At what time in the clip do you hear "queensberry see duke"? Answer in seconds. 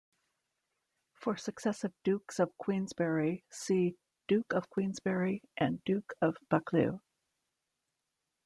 2.57-4.51